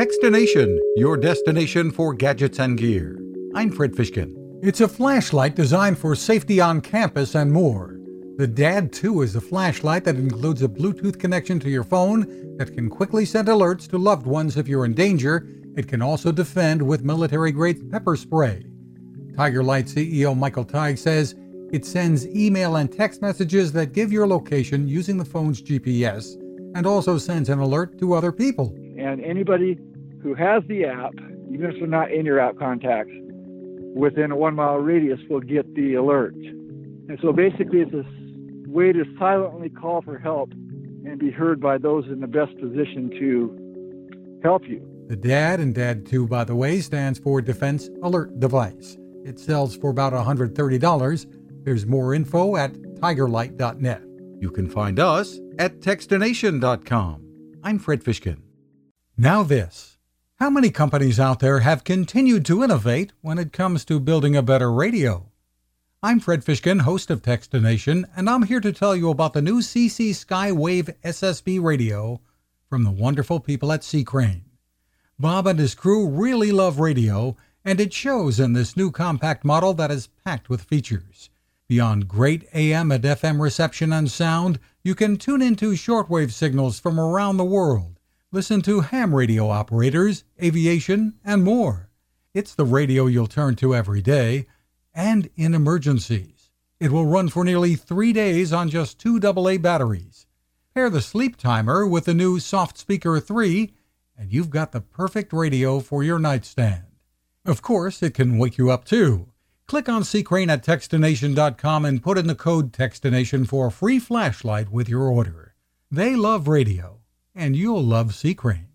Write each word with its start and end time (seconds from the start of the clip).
Techstination, 0.00 0.78
your 0.96 1.18
destination 1.18 1.90
for 1.90 2.14
gadgets 2.14 2.58
and 2.58 2.78
gear. 2.78 3.20
I'm 3.54 3.70
Fred 3.70 3.92
Fishkin. 3.92 4.34
It's 4.62 4.80
a 4.80 4.88
flashlight 4.88 5.54
designed 5.54 5.98
for 5.98 6.14
safety 6.14 6.58
on 6.58 6.80
campus 6.80 7.34
and 7.34 7.52
more. 7.52 7.98
The 8.38 8.46
DAD 8.46 8.94
2 8.94 9.20
is 9.20 9.36
a 9.36 9.42
flashlight 9.42 10.04
that 10.04 10.16
includes 10.16 10.62
a 10.62 10.68
Bluetooth 10.68 11.18
connection 11.18 11.60
to 11.60 11.68
your 11.68 11.84
phone 11.84 12.56
that 12.56 12.72
can 12.72 12.88
quickly 12.88 13.26
send 13.26 13.48
alerts 13.48 13.86
to 13.90 13.98
loved 13.98 14.24
ones 14.24 14.56
if 14.56 14.66
you're 14.66 14.86
in 14.86 14.94
danger. 14.94 15.46
It 15.76 15.86
can 15.86 16.00
also 16.00 16.32
defend 16.32 16.80
with 16.80 17.04
military 17.04 17.52
grade 17.52 17.90
pepper 17.90 18.16
spray. 18.16 18.64
Tiger 19.36 19.62
Light 19.62 19.84
CEO 19.84 20.34
Michael 20.34 20.64
Tighe 20.64 20.98
says 20.98 21.34
it 21.74 21.84
sends 21.84 22.26
email 22.28 22.76
and 22.76 22.90
text 22.90 23.20
messages 23.20 23.70
that 23.72 23.92
give 23.92 24.10
your 24.10 24.26
location 24.26 24.88
using 24.88 25.18
the 25.18 25.26
phone's 25.26 25.60
GPS 25.60 26.40
and 26.74 26.86
also 26.86 27.18
sends 27.18 27.50
an 27.50 27.58
alert 27.58 27.98
to 27.98 28.14
other 28.14 28.32
people. 28.32 28.74
And 28.98 29.24
anybody 29.24 29.78
who 30.22 30.34
has 30.34 30.62
the 30.68 30.84
app, 30.84 31.14
even 31.50 31.70
if 31.70 31.78
they're 31.78 31.86
not 31.86 32.12
in 32.12 32.26
your 32.26 32.38
app 32.38 32.58
contacts, 32.58 33.12
within 33.94 34.30
a 34.30 34.36
one 34.36 34.54
mile 34.54 34.76
radius 34.76 35.20
will 35.28 35.40
get 35.40 35.74
the 35.74 35.94
alert. 35.94 36.34
And 36.34 37.18
so 37.20 37.32
basically, 37.32 37.80
it's 37.80 37.92
a 37.92 38.04
way 38.70 38.92
to 38.92 39.04
silently 39.18 39.68
call 39.68 40.02
for 40.02 40.18
help 40.18 40.52
and 40.52 41.18
be 41.18 41.30
heard 41.30 41.60
by 41.60 41.78
those 41.78 42.06
in 42.06 42.20
the 42.20 42.26
best 42.26 42.52
position 42.60 43.10
to 43.18 44.40
help 44.42 44.68
you. 44.68 44.86
The 45.08 45.16
DAD 45.16 45.60
and 45.60 45.74
DAD 45.74 46.06
2, 46.06 46.28
by 46.28 46.44
the 46.44 46.54
way, 46.54 46.80
stands 46.80 47.18
for 47.18 47.42
Defense 47.42 47.90
Alert 48.02 48.38
Device. 48.38 48.96
It 49.24 49.40
sells 49.40 49.76
for 49.76 49.90
about 49.90 50.12
$130. 50.12 51.64
There's 51.64 51.84
more 51.84 52.14
info 52.14 52.56
at 52.56 52.72
tigerlight.net. 52.74 54.02
You 54.38 54.50
can 54.50 54.70
find 54.70 54.98
us 54.98 55.40
at 55.58 55.80
techstination.com. 55.80 57.26
I'm 57.62 57.78
Fred 57.78 58.04
Fishkin. 58.04 58.38
Now, 59.18 59.42
this. 59.42 59.98
How 60.40 60.48
many 60.48 60.70
companies 60.70 61.20
out 61.20 61.40
there 61.40 61.58
have 61.58 61.84
continued 61.84 62.46
to 62.46 62.64
innovate 62.64 63.12
when 63.20 63.36
it 63.36 63.52
comes 63.52 63.84
to 63.84 64.00
building 64.00 64.34
a 64.34 64.40
better 64.40 64.72
radio? 64.72 65.30
I'm 66.02 66.18
Fred 66.18 66.42
Fishkin, 66.42 66.80
host 66.80 67.10
of 67.10 67.20
Techstination, 67.20 68.06
and 68.16 68.30
I'm 68.30 68.44
here 68.44 68.60
to 68.60 68.72
tell 68.72 68.96
you 68.96 69.10
about 69.10 69.34
the 69.34 69.42
new 69.42 69.60
CC 69.60 70.12
Skywave 70.12 70.96
SSB 71.04 71.62
radio 71.62 72.22
from 72.70 72.84
the 72.84 72.90
wonderful 72.90 73.38
people 73.38 73.70
at 73.70 73.84
C. 73.84 74.02
Crane. 74.02 74.46
Bob 75.18 75.46
and 75.46 75.58
his 75.58 75.74
crew 75.74 76.08
really 76.08 76.52
love 76.52 76.80
radio, 76.80 77.36
and 77.62 77.78
it 77.78 77.92
shows 77.92 78.40
in 78.40 78.54
this 78.54 78.78
new 78.78 78.90
compact 78.90 79.44
model 79.44 79.74
that 79.74 79.90
is 79.90 80.08
packed 80.24 80.48
with 80.48 80.62
features. 80.62 81.28
Beyond 81.68 82.08
great 82.08 82.48
AM 82.54 82.90
and 82.90 83.04
FM 83.04 83.42
reception 83.42 83.92
and 83.92 84.10
sound, 84.10 84.58
you 84.82 84.94
can 84.94 85.18
tune 85.18 85.42
into 85.42 85.72
shortwave 85.72 86.32
signals 86.32 86.80
from 86.80 86.98
around 86.98 87.36
the 87.36 87.44
world, 87.44 87.99
listen 88.32 88.62
to 88.62 88.80
ham 88.80 89.14
radio 89.14 89.48
operators, 89.48 90.24
aviation, 90.42 91.14
and 91.24 91.42
more. 91.42 91.90
It's 92.32 92.54
the 92.54 92.64
radio 92.64 93.06
you'll 93.06 93.26
turn 93.26 93.56
to 93.56 93.74
every 93.74 94.00
day 94.00 94.46
and 94.94 95.28
in 95.36 95.54
emergencies. 95.54 96.50
It 96.78 96.92
will 96.92 97.06
run 97.06 97.28
for 97.28 97.44
nearly 97.44 97.74
three 97.74 98.12
days 98.12 98.52
on 98.52 98.68
just 98.68 98.98
two 98.98 99.20
AA 99.22 99.58
batteries. 99.58 100.26
Pair 100.74 100.88
the 100.88 101.02
sleep 101.02 101.36
timer 101.36 101.86
with 101.86 102.04
the 102.04 102.14
new 102.14 102.38
Soft 102.38 102.78
Speaker 102.78 103.18
3, 103.18 103.74
and 104.16 104.32
you've 104.32 104.50
got 104.50 104.72
the 104.72 104.80
perfect 104.80 105.32
radio 105.32 105.80
for 105.80 106.04
your 106.04 106.18
nightstand. 106.18 106.84
Of 107.44 107.62
course, 107.62 108.02
it 108.02 108.14
can 108.14 108.38
wake 108.38 108.58
you 108.58 108.70
up 108.70 108.84
too. 108.84 109.26
Click 109.66 109.88
on 109.88 110.04
Crane 110.24 110.50
at 110.50 110.64
Techstination.com 110.64 111.84
and 111.84 112.02
put 112.02 112.18
in 112.18 112.26
the 112.26 112.34
code 112.34 112.72
Techstination 112.72 113.46
for 113.46 113.66
a 113.66 113.72
free 113.72 113.98
flashlight 113.98 114.70
with 114.70 114.88
your 114.88 115.08
order. 115.08 115.54
They 115.90 116.14
love 116.16 116.48
radio, 116.48 116.99
and 117.34 117.56
you'll 117.56 117.82
love 117.82 118.14
C. 118.14 118.34
Crane. 118.34 118.69